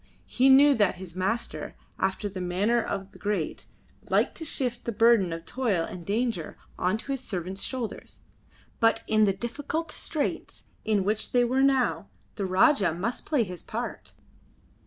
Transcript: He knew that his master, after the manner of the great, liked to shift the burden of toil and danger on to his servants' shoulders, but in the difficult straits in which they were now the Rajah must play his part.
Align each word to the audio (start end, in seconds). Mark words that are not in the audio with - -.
He 0.25 0.49
knew 0.49 0.73
that 0.73 0.95
his 0.95 1.15
master, 1.15 1.75
after 1.99 2.27
the 2.27 2.41
manner 2.41 2.81
of 2.81 3.11
the 3.11 3.19
great, 3.19 3.67
liked 4.09 4.33
to 4.37 4.45
shift 4.45 4.85
the 4.85 4.91
burden 4.91 5.31
of 5.31 5.45
toil 5.45 5.83
and 5.85 6.03
danger 6.03 6.57
on 6.75 6.97
to 6.97 7.11
his 7.11 7.21
servants' 7.21 7.61
shoulders, 7.61 8.21
but 8.79 9.03
in 9.05 9.25
the 9.25 9.31
difficult 9.33 9.91
straits 9.91 10.63
in 10.83 11.03
which 11.03 11.33
they 11.33 11.43
were 11.45 11.61
now 11.61 12.09
the 12.33 12.47
Rajah 12.47 12.95
must 12.95 13.27
play 13.27 13.43
his 13.43 13.61
part. 13.61 14.13